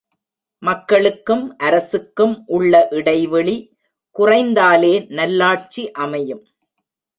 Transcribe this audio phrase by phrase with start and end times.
[0.63, 3.55] மக்களுக்கும் அரசுக்கும் உள்ள இடைவெளி
[4.15, 6.43] குறைந்தாலே நல்லாட்சி அமையும்.